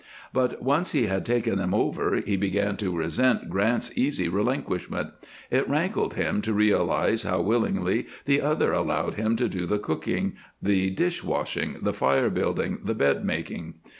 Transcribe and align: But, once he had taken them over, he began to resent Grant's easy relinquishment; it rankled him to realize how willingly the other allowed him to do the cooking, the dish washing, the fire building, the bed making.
But, 0.33 0.63
once 0.63 0.93
he 0.93 1.05
had 1.05 1.23
taken 1.27 1.59
them 1.59 1.75
over, 1.75 2.21
he 2.25 2.35
began 2.35 2.75
to 2.77 2.97
resent 2.97 3.51
Grant's 3.51 3.95
easy 3.95 4.27
relinquishment; 4.27 5.11
it 5.51 5.69
rankled 5.69 6.15
him 6.15 6.41
to 6.41 6.53
realize 6.53 7.21
how 7.21 7.41
willingly 7.41 8.07
the 8.25 8.41
other 8.41 8.73
allowed 8.73 9.13
him 9.13 9.35
to 9.35 9.47
do 9.47 9.67
the 9.67 9.77
cooking, 9.77 10.33
the 10.59 10.89
dish 10.89 11.23
washing, 11.23 11.75
the 11.83 11.93
fire 11.93 12.31
building, 12.31 12.79
the 12.83 12.95
bed 12.95 13.23
making. 13.23 13.75